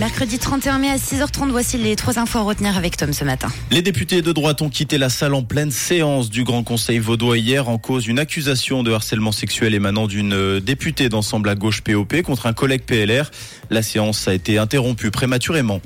[0.00, 1.50] mercredi 31 mai à 6h30.
[1.50, 3.48] Voici les trois infos à retenir avec Tom ce matin.
[3.70, 7.36] Les députés de droite ont quitté la salle en pleine séance du Grand Conseil vaudois
[7.36, 11.82] hier en cause d'une accusation de harcèlement sexuel émanant d'une euh, députée d'ensemble à gauche
[11.82, 13.30] POP contre un collègue PLR.
[13.68, 15.82] La séance a été interrompue prématurément.